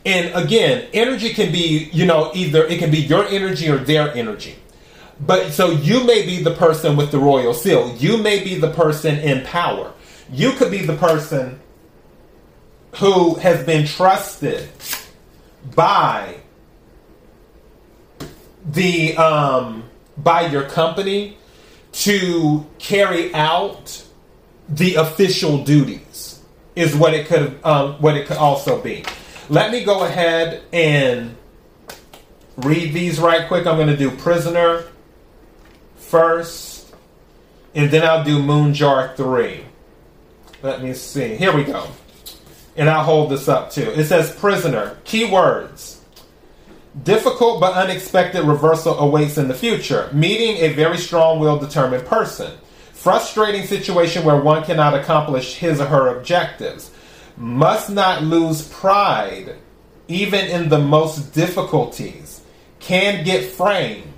And 0.06 0.36
again, 0.36 0.88
energy 0.94 1.34
can 1.34 1.52
be, 1.52 1.90
you 1.94 2.06
know, 2.06 2.32
either 2.34 2.66
it 2.66 2.80
can 2.80 2.92
be 2.92 3.00
your 3.00 3.26
energy 3.26 3.70
or 3.70 3.78
their 3.78 4.14
energy. 4.14 4.56
But 5.20 5.52
so 5.52 5.72
you 5.72 6.04
may 6.04 6.26
be 6.26 6.44
the 6.44 6.54
person 6.54 6.98
with 6.98 7.12
the 7.12 7.20
royal 7.20 7.54
seal. 7.54 7.96
You 7.96 8.18
may 8.18 8.44
be 8.44 8.56
the 8.56 8.72
person 8.72 9.18
in 9.20 9.46
power. 9.46 9.94
You 10.32 10.52
could 10.54 10.72
be 10.72 10.86
the 10.86 10.96
person 10.96 11.60
who 12.96 13.36
has 13.36 13.66
been 13.66 13.86
trusted 13.86 14.70
by 15.76 16.38
the 18.66 19.16
um, 19.18 19.84
by 20.18 20.48
your 20.48 20.64
company 20.64 21.38
to 21.92 22.66
carry 22.80 23.34
out 23.34 24.04
the 24.70 24.96
official 24.96 25.64
duties 25.64 26.42
is 26.76 26.96
what 26.96 27.14
it 27.14 27.28
could 27.28 27.60
um, 27.64 27.94
what 28.02 28.18
it 28.18 28.28
could 28.28 28.38
also 28.38 28.82
be. 28.82 29.04
Let 29.50 29.72
me 29.72 29.84
go 29.84 30.06
ahead 30.06 30.64
and 30.72 31.36
read 32.58 32.94
these 32.94 33.20
right 33.20 33.48
quick. 33.48 33.68
I'm 33.68 33.76
going 33.76 33.88
to 33.90 33.98
do 33.98 34.10
prisoner 34.12 34.86
first, 35.98 36.94
and 37.76 37.92
then 37.92 38.04
I'll 38.04 38.24
do 38.24 38.40
Moonjar 38.40 39.18
3. 39.18 39.66
Let 40.62 40.82
me 40.82 40.94
see. 40.94 41.36
Here 41.36 41.54
we 41.54 41.66
go. 41.66 41.88
And 42.78 42.90
I'll 42.90 43.04
hold 43.04 43.32
this 43.32 43.50
up 43.50 43.70
too. 43.70 43.92
It 43.92 44.06
says 44.06 44.34
prisoner. 44.34 44.98
Keywords. 45.04 45.98
Difficult 47.04 47.60
but 47.60 47.74
unexpected 47.74 48.44
reversal 48.44 48.98
awaits 49.00 49.38
in 49.38 49.48
the 49.48 49.54
future. 49.54 50.10
Meeting 50.14 50.58
a 50.58 50.74
very 50.74 50.98
strong 50.98 51.40
will 51.40 51.60
determined 51.60 52.06
person. 52.06 52.52
Frustrating 52.94 53.66
situation 53.66 54.24
where 54.24 54.40
one 54.40 54.64
cannot 54.64 54.94
accomplish 54.94 55.56
his 55.56 55.82
or 55.82 55.86
her 55.88 56.18
objectives. 56.18 56.92
Must 57.38 57.90
not 57.90 58.24
lose 58.24 58.68
pride 58.68 59.56
even 60.08 60.46
in 60.46 60.70
the 60.70 60.80
most 60.80 61.34
difficulties. 61.34 62.42
Can 62.80 63.24
get 63.24 63.46
framed 63.46 64.14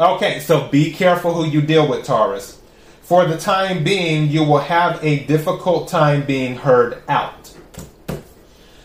Okay, 0.00 0.40
so 0.40 0.66
be 0.68 0.94
careful 0.94 1.34
who 1.34 1.44
you 1.44 1.60
deal 1.60 1.86
with, 1.86 2.06
Taurus. 2.06 2.58
For 3.02 3.26
the 3.26 3.36
time 3.36 3.84
being, 3.84 4.28
you 4.28 4.42
will 4.42 4.60
have 4.60 4.98
a 5.04 5.24
difficult 5.24 5.88
time 5.88 6.24
being 6.24 6.56
heard 6.56 7.02
out. 7.06 7.54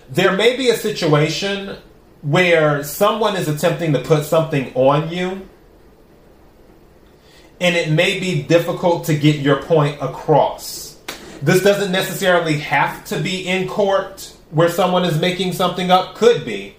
There 0.09 0.33
may 0.33 0.57
be 0.57 0.69
a 0.69 0.75
situation 0.75 1.77
where 2.21 2.83
someone 2.83 3.38
is 3.38 3.47
attempting 3.47 3.93
to 3.93 4.00
put 4.00 4.25
something 4.25 4.74
on 4.75 5.09
you, 5.09 5.47
and 7.62 7.77
it 7.77 7.91
may 7.91 8.19
be 8.19 8.43
difficult 8.43 9.05
to 9.05 9.17
get 9.17 9.38
your 9.38 9.63
point 9.63 9.97
across. 10.01 10.85
This 11.42 11.63
doesn't 11.63 11.92
necessarily 11.92 12.60
have 12.60 13.06
to 13.06 13.20
be 13.20 13.48
in 13.48 13.68
court 13.68 14.36
where 14.51 14.70
someone 14.70 15.06
is 15.06 15.20
making 15.20 15.54
something 15.54 15.92
up, 15.92 16.15
could 16.15 16.46
be 16.46 16.75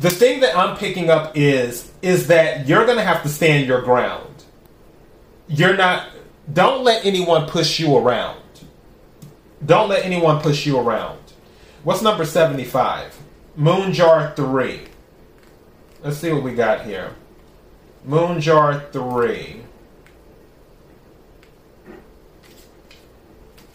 the 0.00 0.10
thing 0.10 0.40
that 0.40 0.56
I'm 0.56 0.76
picking 0.76 1.10
up 1.10 1.36
is 1.36 1.92
is 2.00 2.28
that 2.28 2.66
you're 2.66 2.86
going 2.86 2.96
to 2.96 3.04
have 3.04 3.22
to 3.24 3.28
stand 3.28 3.66
your 3.66 3.82
ground. 3.82 4.44
You're 5.48 5.76
not 5.76 6.08
don't 6.52 6.84
let 6.84 7.04
anyone 7.04 7.46
push 7.46 7.78
you 7.78 7.96
around. 7.96 8.38
Don't 9.64 9.88
let 9.88 10.04
anyone 10.04 10.40
push 10.40 10.66
you 10.66 10.78
around. 10.78 11.18
What's 11.84 12.02
number 12.02 12.24
75? 12.24 13.16
Moonjar 13.58 14.34
3. 14.34 14.80
Let's 16.02 16.16
see 16.16 16.32
what 16.32 16.42
we 16.42 16.54
got 16.54 16.86
here. 16.86 17.14
Moonjar 18.08 18.90
3. 18.90 19.60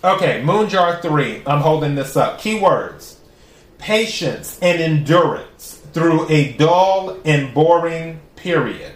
Okay, 0.06 0.40
Moonjar 0.46 1.02
3. 1.02 1.42
I'm 1.48 1.62
holding 1.62 1.96
this 1.96 2.16
up. 2.16 2.40
Keywords 2.40 3.16
patience 3.80 4.60
and 4.62 4.80
endurance 4.80 5.82
through 5.94 6.30
a 6.30 6.54
dull 6.54 7.18
and 7.26 7.52
boring 7.56 8.20
period. 8.36 8.94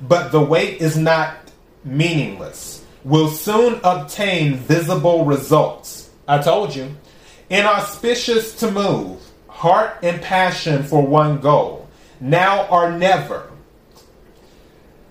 But 0.00 0.32
the 0.32 0.40
wait 0.40 0.80
is 0.80 0.96
not 0.96 1.36
meaningless. 1.84 2.84
Will 3.04 3.28
soon 3.28 3.78
obtain 3.84 4.56
visible 4.56 5.24
results. 5.24 6.10
I 6.26 6.38
told 6.38 6.74
you. 6.74 6.96
Inauspicious 7.48 8.56
to 8.56 8.68
move, 8.72 9.20
heart 9.46 9.98
and 10.02 10.20
passion 10.20 10.82
for 10.82 11.06
one 11.06 11.38
goal. 11.38 11.88
Now 12.20 12.66
or 12.66 12.90
never. 12.90 13.52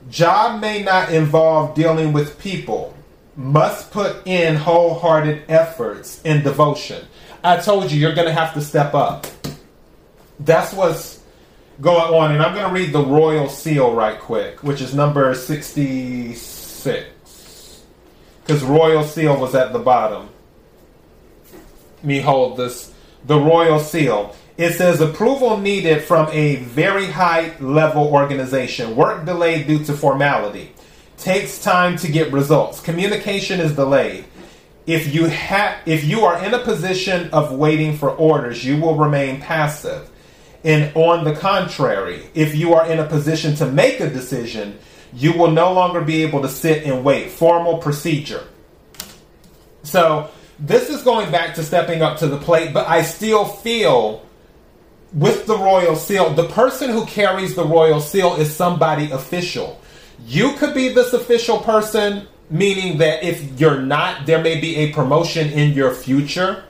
Job 0.10 0.60
may 0.60 0.84
not 0.84 1.14
involve 1.14 1.74
dealing 1.74 2.12
with 2.12 2.38
people. 2.38 2.97
Must 3.38 3.92
put 3.92 4.26
in 4.26 4.56
wholehearted 4.56 5.44
efforts 5.48 6.20
and 6.26 6.44
devotion. 6.44 7.06
I 7.44 7.58
told 7.58 7.92
you, 7.92 8.00
you're 8.00 8.16
going 8.16 8.28
to 8.28 8.34
have 8.34 8.56
to 8.56 8.62
step 8.62 8.96
up. 8.96 9.28
That's 10.40 10.74
what's 10.74 11.22
going 11.80 12.14
on, 12.14 12.32
and 12.32 12.42
I'm 12.42 12.56
going 12.56 12.68
to 12.68 12.74
read 12.74 12.92
the 12.92 13.06
royal 13.06 13.48
seal 13.48 13.94
right 13.94 14.20
quick, 14.20 14.64
which 14.64 14.82
is 14.82 14.96
number 14.96 15.36
66. 15.36 17.84
Because 18.42 18.64
royal 18.64 19.04
seal 19.04 19.40
was 19.40 19.54
at 19.54 19.72
the 19.72 19.80
bottom. 19.80 20.30
Me 22.02 22.20
hold 22.20 22.58
this. 22.58 22.92
The 23.26 23.38
royal 23.38 23.80
seal. 23.80 24.36
It 24.58 24.74
says 24.74 25.00
approval 25.00 25.58
needed 25.58 26.04
from 26.04 26.28
a 26.32 26.56
very 26.56 27.06
high 27.06 27.56
level 27.60 28.08
organization. 28.08 28.96
Work 28.96 29.26
delayed 29.26 29.68
due 29.68 29.84
to 29.84 29.94
formality. 29.94 30.74
Takes 31.18 31.62
time 31.62 31.98
to 31.98 32.12
get 32.12 32.32
results. 32.32 32.80
Communication 32.80 33.60
is 33.60 33.76
delayed. 33.76 34.26
If 34.86 35.14
you 35.14 35.26
have 35.26 35.78
if 35.86 36.06
you 36.06 36.22
are 36.22 36.44
in 36.44 36.54
a 36.54 36.60
position 36.60 37.30
of 37.32 37.52
waiting 37.52 37.98
for 37.98 38.10
orders, 38.12 38.64
you 38.64 38.80
will 38.80 38.96
remain 38.96 39.42
passive. 39.42 40.10
And 40.64 40.96
on 40.96 41.24
the 41.24 41.34
contrary, 41.34 42.30
if 42.34 42.56
you 42.56 42.74
are 42.74 42.90
in 42.90 43.00
a 43.00 43.06
position 43.06 43.56
to 43.56 43.66
make 43.66 44.00
a 44.00 44.10
decision, 44.10 44.78
you 45.14 45.34
will 45.34 45.52
no 45.52 45.74
longer 45.74 46.02
be 46.02 46.24
able 46.24 46.42
to 46.42 46.50
sit 46.50 46.84
and 46.84 47.04
wait. 47.04 47.32
Formal 47.32 47.80
procedure. 47.80 48.44
So, 49.84 50.30
this 50.60 50.90
is 50.90 51.04
going 51.04 51.32
back 51.32 51.56
to 51.56 51.64
stepping 51.64 52.02
up 52.02 52.18
to 52.20 52.28
the 52.28 52.38
plate, 52.38 52.74
but 52.74 52.88
I 52.88 53.04
still 53.04 53.46
feel 53.46 54.26
with 55.14 55.46
the 55.46 55.58
royal 55.58 55.96
seal, 55.96 56.34
the 56.34 56.48
person 56.50 56.90
who 56.90 57.06
carries 57.06 57.56
the 57.56 57.66
royal 57.66 58.02
seal 58.02 58.36
is 58.36 58.54
somebody 58.54 59.12
official. 59.12 59.80
You 60.26 60.54
could 60.54 60.74
be 60.74 60.90
this 60.90 61.14
official 61.14 61.60
person, 61.60 62.28
meaning 62.50 62.98
that 63.00 63.24
if 63.24 63.60
you're 63.60 63.82
not, 63.82 64.26
there 64.26 64.42
may 64.42 64.60
be 64.60 64.76
a 64.78 64.92
promotion 64.92 65.50
in 65.50 65.74
your 65.74 65.94
future 65.94 66.64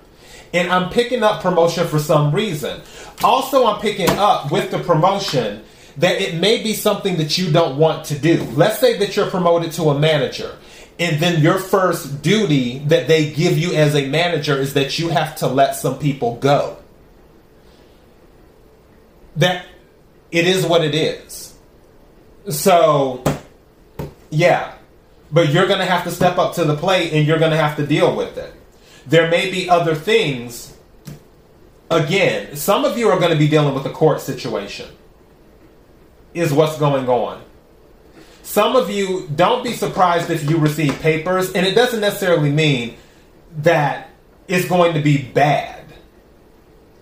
and 0.53 0.71
I'm 0.71 0.89
picking 0.89 1.23
up 1.23 1.41
promotion 1.41 1.87
for 1.87 1.99
some 1.99 2.33
reason. 2.33 2.81
Also, 3.23 3.65
I'm 3.65 3.81
picking 3.81 4.09
up 4.09 4.51
with 4.51 4.71
the 4.71 4.79
promotion 4.79 5.63
that 5.97 6.21
it 6.21 6.35
may 6.35 6.61
be 6.61 6.73
something 6.73 7.17
that 7.17 7.37
you 7.37 7.51
don't 7.51 7.77
want 7.77 8.05
to 8.05 8.17
do. 8.17 8.43
Let's 8.55 8.79
say 8.79 8.97
that 8.99 9.15
you're 9.15 9.29
promoted 9.29 9.71
to 9.73 9.89
a 9.89 9.99
manager, 9.99 10.57
and 10.99 11.19
then 11.19 11.41
your 11.41 11.57
first 11.57 12.21
duty 12.21 12.79
that 12.87 13.07
they 13.07 13.31
give 13.31 13.57
you 13.57 13.73
as 13.73 13.95
a 13.95 14.07
manager 14.07 14.55
is 14.57 14.73
that 14.75 14.99
you 14.99 15.09
have 15.09 15.35
to 15.37 15.47
let 15.47 15.75
some 15.75 15.97
people 15.97 16.35
go. 16.35 16.77
That 19.35 19.65
it 20.31 20.47
is 20.47 20.65
what 20.65 20.83
it 20.83 20.95
is. 20.95 21.55
So, 22.49 23.23
yeah. 24.29 24.73
But 25.31 25.49
you're 25.49 25.67
going 25.67 25.79
to 25.79 25.85
have 25.85 26.05
to 26.05 26.11
step 26.11 26.37
up 26.37 26.55
to 26.55 26.63
the 26.63 26.75
plate 26.75 27.11
and 27.13 27.27
you're 27.27 27.39
going 27.39 27.51
to 27.51 27.57
have 27.57 27.75
to 27.77 27.85
deal 27.85 28.15
with 28.15 28.37
it 28.37 28.53
there 29.05 29.29
may 29.29 29.49
be 29.49 29.69
other 29.69 29.95
things 29.95 30.77
Again, 31.89 32.55
some 32.55 32.83
of 32.83 32.97
you 32.97 33.07
are 33.09 33.19
going 33.19 33.31
to 33.31 33.37
be 33.37 33.47
dealing 33.47 33.73
with 33.73 33.85
a 33.85 33.89
court 33.89 34.19
situation, 34.19 34.89
is 36.33 36.51
what's 36.51 36.77
going 36.77 37.07
on. 37.07 37.41
Some 38.43 38.75
of 38.75 38.89
you 38.89 39.29
don't 39.33 39.63
be 39.63 39.73
surprised 39.73 40.29
if 40.29 40.49
you 40.49 40.57
receive 40.57 40.99
papers, 40.99 41.53
and 41.53 41.65
it 41.65 41.75
doesn't 41.75 42.01
necessarily 42.01 42.51
mean 42.51 42.97
that 43.59 44.09
it's 44.49 44.67
going 44.67 44.95
to 44.95 45.01
be 45.01 45.21
bad. 45.21 45.85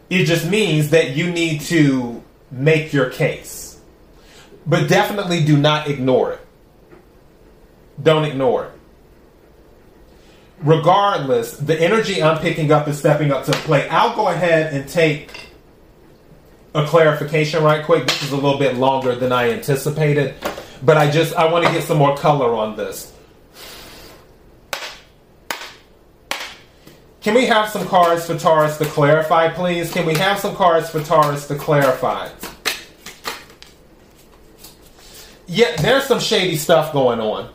It 0.09 0.25
just 0.25 0.47
means 0.47 0.91
that 0.91 1.15
you 1.15 1.31
need 1.31 1.61
to 1.61 2.23
make 2.51 2.93
your 2.93 3.09
case. 3.09 3.81
But 4.67 4.87
definitely 4.87 5.43
do 5.43 5.57
not 5.57 5.87
ignore 5.87 6.33
it. 6.33 6.44
Don't 8.01 8.25
ignore 8.25 8.65
it. 8.65 8.71
Regardless, 10.59 11.57
the 11.57 11.79
energy 11.79 12.23
I'm 12.23 12.39
picking 12.39 12.71
up 12.71 12.87
is 12.87 12.97
stepping 12.97 13.31
up 13.31 13.45
to 13.45 13.51
the 13.51 13.57
plate. 13.57 13.87
I'll 13.91 14.15
go 14.15 14.29
ahead 14.29 14.73
and 14.73 14.87
take 14.89 15.49
a 16.73 16.85
clarification 16.85 17.63
right 17.63 17.85
quick. 17.85 18.07
This 18.07 18.23
is 18.23 18.31
a 18.31 18.35
little 18.35 18.59
bit 18.59 18.75
longer 18.75 19.15
than 19.15 19.31
I 19.31 19.51
anticipated, 19.51 20.35
but 20.83 20.97
I 20.97 21.09
just 21.09 21.33
I 21.35 21.51
want 21.51 21.65
to 21.65 21.71
get 21.71 21.83
some 21.83 21.97
more 21.97 22.15
color 22.17 22.53
on 22.53 22.75
this. 22.75 23.13
Can 27.21 27.33
we 27.33 27.45
have 27.47 27.69
some 27.69 27.87
cards 27.87 28.27
for 28.27 28.37
Taurus 28.37 28.77
to 28.77 28.85
clarify, 28.85 29.49
please? 29.49 29.91
Can 29.91 30.05
we 30.05 30.13
have 30.13 30.37
some 30.37 30.55
cards 30.55 30.89
for 30.91 31.01
Taurus 31.01 31.47
to 31.47 31.55
clarify? 31.55 32.29
Yeah, 35.47 35.75
there's 35.77 36.03
some 36.03 36.19
shady 36.19 36.55
stuff 36.55 36.93
going 36.93 37.19
on. 37.19 37.54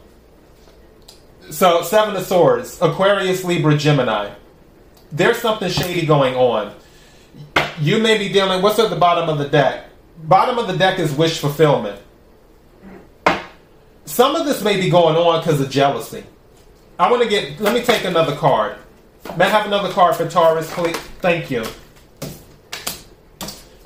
So, 1.50 1.82
Seven 1.82 2.14
of 2.14 2.24
Swords, 2.24 2.78
Aquarius, 2.80 3.44
Libra, 3.44 3.76
Gemini. 3.76 4.32
There's 5.10 5.38
something 5.38 5.68
shady 5.68 6.06
going 6.06 6.34
on. 6.36 6.74
You 7.80 7.98
may 7.98 8.18
be 8.18 8.32
dealing, 8.32 8.62
what's 8.62 8.78
at 8.78 8.90
the 8.90 8.96
bottom 8.96 9.28
of 9.28 9.38
the 9.38 9.48
deck? 9.48 9.86
Bottom 10.22 10.58
of 10.58 10.68
the 10.68 10.76
deck 10.76 10.98
is 11.00 11.12
wish 11.12 11.40
fulfillment. 11.40 12.00
Some 14.04 14.36
of 14.36 14.46
this 14.46 14.62
may 14.62 14.80
be 14.80 14.90
going 14.90 15.16
on 15.16 15.40
because 15.40 15.60
of 15.60 15.70
jealousy. 15.70 16.24
I 16.98 17.10
want 17.10 17.22
to 17.22 17.28
get, 17.28 17.60
let 17.60 17.74
me 17.74 17.82
take 17.82 18.04
another 18.04 18.36
card. 18.36 18.76
May 19.36 19.46
I 19.46 19.48
have 19.48 19.66
another 19.66 19.90
card 19.92 20.14
for 20.16 20.28
Taurus, 20.28 20.72
please? 20.72 20.96
Thank 21.20 21.50
you. 21.50 21.64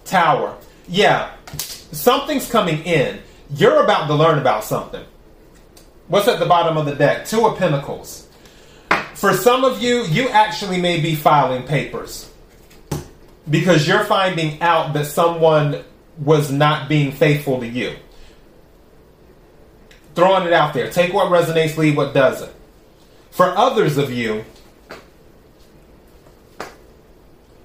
Tower. 0.05 0.57
Yeah, 0.87 1.35
something's 1.57 2.51
coming 2.51 2.83
in. 2.83 3.21
You're 3.55 3.85
about 3.85 4.07
to 4.09 4.15
learn 4.15 4.39
about 4.39 4.65
something. 4.65 5.05
What's 6.09 6.29
at 6.29 6.39
the 6.39 6.47
bottom 6.47 6.77
of 6.77 6.87
the 6.87 6.95
deck? 6.95 7.27
Two 7.27 7.47
of 7.47 7.59
Pentacles. 7.59 8.29
For 9.15 9.33
some 9.33 9.65
of 9.65 9.83
you, 9.83 10.05
you 10.05 10.29
actually 10.29 10.81
may 10.81 11.01
be 11.01 11.15
filing 11.15 11.63
papers 11.63 12.31
because 13.49 13.87
you're 13.87 14.05
finding 14.05 14.61
out 14.61 14.93
that 14.95 15.07
someone 15.07 15.85
was 16.19 16.51
not 16.51 16.89
being 16.89 17.13
faithful 17.13 17.61
to 17.61 17.67
you. 17.67 17.97
Throwing 20.15 20.47
it 20.47 20.53
out 20.53 20.75
there. 20.75 20.91
Take 20.91 21.13
what 21.13 21.31
resonates, 21.31 21.77
leave 21.77 21.97
what 21.97 22.15
doesn't. 22.15 22.53
For 23.31 23.47
others 23.47 23.97
of 23.97 24.13
you, 24.13 24.45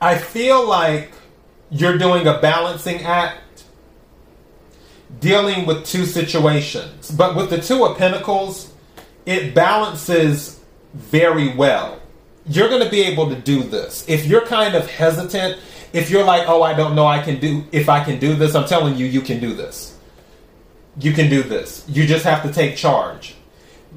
I 0.01 0.17
feel 0.17 0.67
like 0.67 1.11
you're 1.69 1.97
doing 1.97 2.25
a 2.25 2.39
balancing 2.39 3.03
act 3.03 3.37
dealing 5.19 5.65
with 5.65 5.85
two 5.85 6.05
situations. 6.05 7.11
But 7.11 7.35
with 7.35 7.49
the 7.49 7.61
Two 7.61 7.85
of 7.85 7.97
Pentacles, 7.97 8.71
it 9.25 9.53
balances 9.53 10.59
very 10.93 11.55
well. 11.55 12.01
You're 12.45 12.69
going 12.69 12.83
to 12.83 12.89
be 12.89 13.01
able 13.01 13.29
to 13.29 13.35
do 13.35 13.63
this. 13.63 14.07
If 14.07 14.25
you're 14.25 14.45
kind 14.45 14.75
of 14.75 14.89
hesitant, 14.89 15.59
if 15.93 16.09
you're 16.09 16.23
like, 16.23 16.47
"Oh, 16.47 16.63
I 16.63 16.73
don't 16.73 16.95
know 16.95 17.05
I 17.05 17.21
can 17.21 17.39
do 17.39 17.63
if 17.71 17.89
I 17.89 18.03
can 18.03 18.19
do 18.19 18.35
this." 18.35 18.55
I'm 18.55 18.67
telling 18.67 18.95
you 18.95 19.05
you 19.05 19.21
can 19.21 19.39
do 19.39 19.53
this. 19.53 19.97
You 20.99 21.13
can 21.13 21.29
do 21.29 21.43
this. 21.43 21.85
You 21.87 22.05
just 22.05 22.25
have 22.25 22.43
to 22.43 22.51
take 22.51 22.75
charge. 22.75 23.35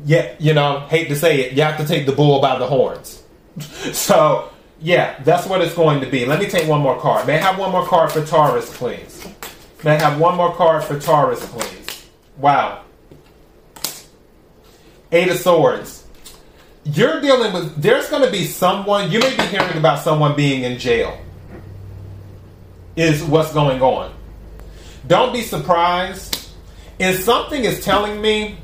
Yeah, 0.05 0.35
you 0.39 0.55
know, 0.55 0.81
hate 0.81 1.09
to 1.09 1.17
say 1.17 1.41
it, 1.41 1.53
you 1.53 1.63
have 1.63 1.77
to 1.79 1.87
take 1.87 2.07
the 2.07 2.13
bull 2.13 2.41
by 2.41 2.59
the 2.59 2.67
horns. 2.67 3.23
so, 3.93 4.51
yeah, 4.81 5.23
that's 5.23 5.47
what 5.47 5.61
it's 5.61 5.75
going 5.75 6.01
to 6.01 6.07
be. 6.07 6.25
Let 6.25 6.41
me 6.41 6.47
take 6.47 6.69
one 6.69 6.81
more 6.81 6.99
card. 6.99 7.27
May 7.27 7.35
I 7.35 7.39
have 7.39 7.59
one 7.59 7.71
more 7.73 7.87
card 7.87 8.11
for 8.11 8.25
Taurus, 8.25 8.75
please? 8.77 9.27
May 9.85 9.97
I 9.97 9.99
have 9.99 10.21
one 10.21 10.37
more 10.37 10.55
card 10.55 10.85
for 10.85 10.99
Taurus, 10.99 11.45
please? 11.51 12.07
Wow. 12.39 12.85
Eight 15.11 15.29
of 15.29 15.39
Swords. 15.39 16.07
You're 16.85 17.21
dealing 17.21 17.53
with, 17.53 17.81
there's 17.81 18.09
going 18.09 18.25
to 18.25 18.31
be 18.31 18.45
someone, 18.45 19.11
you 19.11 19.21
may 19.21 19.37
be 19.37 19.43
hearing 19.45 19.77
about 19.77 20.01
someone 20.01 20.35
being 20.37 20.63
in 20.63 20.79
jail, 20.79 21.19
is 22.97 23.23
what's 23.23 23.53
going 23.53 23.81
on. 23.83 24.15
Don't 25.07 25.33
be 25.33 25.43
surprised. 25.43 26.51
If 26.99 27.21
something 27.21 27.65
is 27.65 27.85
telling 27.85 28.21
me 28.21 28.59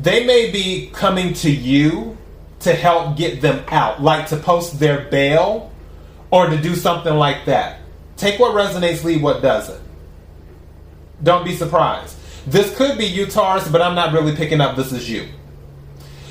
they 0.00 0.24
may 0.24 0.50
be 0.50 0.90
coming 0.92 1.34
to 1.34 1.50
you 1.50 2.16
to 2.60 2.74
help 2.74 3.16
get 3.16 3.40
them 3.40 3.64
out, 3.68 4.02
like 4.02 4.28
to 4.28 4.36
post 4.36 4.78
their 4.78 5.08
bail 5.10 5.72
or 6.30 6.48
to 6.48 6.56
do 6.60 6.74
something 6.74 7.14
like 7.14 7.44
that. 7.46 7.80
Take 8.18 8.38
what 8.38 8.54
resonates, 8.54 9.04
leave 9.04 9.22
what 9.22 9.40
doesn't. 9.40 9.80
Don't 11.22 11.44
be 11.44 11.54
surprised. 11.54 12.16
This 12.46 12.76
could 12.76 12.98
be 12.98 13.06
you, 13.06 13.26
Taurus, 13.26 13.68
but 13.68 13.80
I'm 13.80 13.94
not 13.94 14.12
really 14.12 14.34
picking 14.34 14.60
up 14.60 14.76
this 14.76 14.92
is 14.92 15.08
you. 15.08 15.28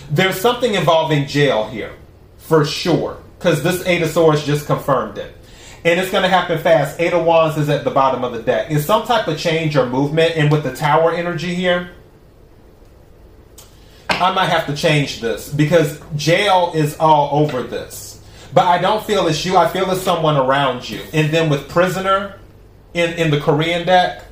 There's 0.09 0.39
something 0.39 0.75
involving 0.75 1.27
jail 1.27 1.67
here, 1.67 1.93
for 2.37 2.65
sure, 2.65 3.21
because 3.37 3.63
this 3.63 3.85
Eight 3.85 4.01
of 4.01 4.09
Swords 4.09 4.45
just 4.45 4.65
confirmed 4.65 5.17
it. 5.17 5.35
And 5.85 5.99
it's 5.99 6.11
going 6.11 6.23
to 6.23 6.29
happen 6.29 6.57
fast. 6.59 6.99
Eight 6.99 7.13
of 7.13 7.25
Wands 7.25 7.57
is 7.57 7.69
at 7.69 7.83
the 7.83 7.91
bottom 7.91 8.23
of 8.23 8.33
the 8.33 8.41
deck. 8.41 8.71
It's 8.71 8.85
some 8.85 9.05
type 9.05 9.27
of 9.27 9.37
change 9.37 9.75
or 9.75 9.85
movement, 9.85 10.35
and 10.35 10.51
with 10.51 10.63
the 10.63 10.75
Tower 10.75 11.13
energy 11.13 11.53
here, 11.53 11.91
I 14.09 14.33
might 14.33 14.47
have 14.47 14.65
to 14.67 14.75
change 14.75 15.21
this 15.21 15.53
because 15.53 16.01
jail 16.15 16.71
is 16.73 16.97
all 16.97 17.43
over 17.43 17.61
this. 17.63 18.06
But 18.53 18.65
I 18.65 18.77
don't 18.77 19.05
feel 19.05 19.27
it's 19.27 19.45
you. 19.45 19.57
I 19.57 19.67
feel 19.67 19.89
it's 19.91 20.01
someone 20.01 20.37
around 20.37 20.89
you. 20.89 21.01
And 21.13 21.31
then 21.31 21.49
with 21.49 21.67
prisoner 21.69 22.39
in, 22.93 23.13
in 23.13 23.31
the 23.31 23.39
Korean 23.39 23.85
deck, 23.85 24.23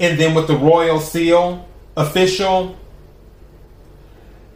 and 0.00 0.18
then 0.18 0.34
with 0.34 0.46
the 0.46 0.56
royal 0.56 0.98
seal 0.98 1.68
official, 1.96 2.76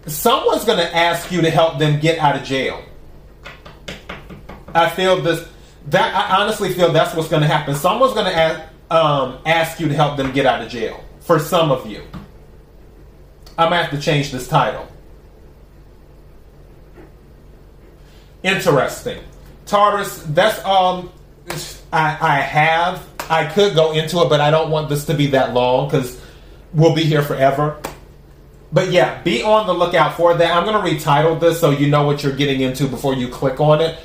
someone's 0.07 0.64
going 0.64 0.79
to 0.79 0.96
ask 0.96 1.31
you 1.31 1.42
to 1.42 1.50
help 1.50 1.79
them 1.79 2.00
get 2.00 2.18
out 2.18 2.37
of 2.37 2.42
jail. 2.42 2.83
I 4.74 4.88
feel 4.90 5.20
this. 5.20 5.48
That 5.88 6.14
I 6.14 6.40
honestly 6.40 6.72
feel 6.72 6.90
that's 6.92 7.14
what's 7.14 7.29
going 7.29 7.42
to 7.42 7.48
happen. 7.48 7.74
Someone's 7.74 8.14
going 8.14 8.24
to 8.24 8.35
ask, 8.35 8.62
um, 8.90 9.38
ask 9.44 9.79
you 9.79 9.88
to 9.88 9.94
help 9.94 10.16
them 10.16 10.33
get 10.33 10.46
out 10.46 10.62
of 10.62 10.70
jail. 10.70 11.05
For 11.20 11.38
some 11.38 11.70
of 11.70 11.87
you, 11.87 12.03
I'm 13.57 13.70
gonna 13.70 13.83
have 13.83 13.90
to 13.92 14.00
change 14.00 14.31
this 14.33 14.48
title. 14.48 14.87
Interesting, 18.44 19.20
Taurus. 19.64 20.22
That's 20.28 20.62
um, 20.64 21.11
I 21.92 22.16
I 22.20 22.40
have. 22.40 23.04
I 23.30 23.46
could 23.46 23.74
go 23.74 23.92
into 23.92 24.20
it, 24.20 24.28
but 24.28 24.40
I 24.40 24.50
don't 24.50 24.70
want 24.70 24.90
this 24.90 25.07
to 25.07 25.14
be 25.14 25.28
that 25.28 25.54
long 25.54 25.88
because 25.88 26.20
we'll 26.74 26.94
be 26.94 27.04
here 27.04 27.22
forever. 27.22 27.80
But 28.70 28.90
yeah, 28.90 29.22
be 29.22 29.42
on 29.42 29.66
the 29.66 29.72
lookout 29.72 30.16
for 30.16 30.35
that. 30.35 30.54
I'm 30.54 30.64
going 30.64 30.85
to 30.85 31.04
retitle 31.04 31.40
this 31.40 31.61
so 31.61 31.70
you 31.70 31.88
know 31.88 32.04
what 32.04 32.22
you're 32.22 32.37
getting 32.37 32.61
into 32.61 32.87
before 32.87 33.14
you 33.14 33.28
click 33.28 33.61
on 33.61 33.80
it. 33.80 33.98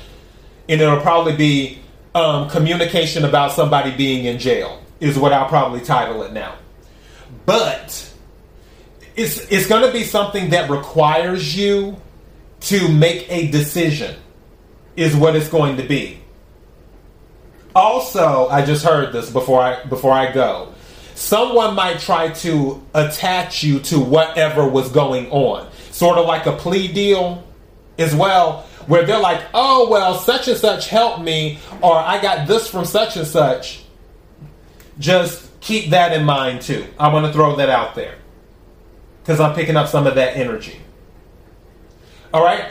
And 0.68 0.80
it'll 0.80 1.00
probably 1.00 1.36
be 1.36 1.80
um, 2.14 2.48
communication 2.48 3.24
about 3.24 3.52
somebody 3.52 3.94
being 3.94 4.24
in 4.24 4.38
jail, 4.38 4.80
is 5.00 5.18
what 5.18 5.32
I'll 5.32 5.48
probably 5.48 5.80
title 5.80 6.22
it 6.22 6.32
now. 6.32 6.54
But 7.44 8.14
it's, 9.16 9.40
it's 9.50 9.66
going 9.66 9.84
to 9.84 9.92
be 9.92 10.04
something 10.04 10.50
that 10.50 10.70
requires 10.70 11.56
you 11.56 12.00
to 12.60 12.88
make 12.88 13.26
a 13.28 13.50
decision, 13.50 14.16
is 14.96 15.16
what 15.16 15.36
it's 15.36 15.48
going 15.48 15.76
to 15.76 15.82
be. 15.82 16.18
Also, 17.74 18.48
I 18.48 18.64
just 18.64 18.84
heard 18.84 19.12
this 19.12 19.30
before 19.30 19.60
I 19.60 19.84
before 19.84 20.12
I 20.12 20.32
go 20.32 20.72
someone 21.20 21.74
might 21.74 22.00
try 22.00 22.30
to 22.30 22.82
attach 22.94 23.62
you 23.62 23.78
to 23.78 24.00
whatever 24.00 24.66
was 24.66 24.90
going 24.90 25.30
on. 25.30 25.68
Sort 25.90 26.16
of 26.16 26.26
like 26.26 26.46
a 26.46 26.52
plea 26.52 26.88
deal 26.88 27.44
as 27.98 28.14
well, 28.14 28.62
where 28.86 29.04
they're 29.04 29.20
like, 29.20 29.42
oh, 29.52 29.90
well, 29.90 30.18
such 30.18 30.48
and 30.48 30.56
such 30.56 30.88
helped 30.88 31.20
me, 31.20 31.58
or 31.82 31.94
I 31.94 32.20
got 32.22 32.48
this 32.48 32.68
from 32.68 32.86
such 32.86 33.16
and 33.16 33.26
such. 33.26 33.84
Just 34.98 35.48
keep 35.60 35.90
that 35.90 36.14
in 36.14 36.24
mind 36.24 36.62
too. 36.62 36.86
I 36.98 37.12
want 37.12 37.26
to 37.26 37.32
throw 37.32 37.54
that 37.56 37.68
out 37.68 37.94
there 37.94 38.16
because 39.22 39.40
I'm 39.40 39.54
picking 39.54 39.76
up 39.76 39.88
some 39.88 40.06
of 40.06 40.14
that 40.14 40.36
energy. 40.36 40.80
All 42.32 42.42
right, 42.42 42.70